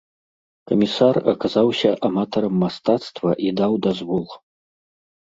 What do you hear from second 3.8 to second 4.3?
дазвол.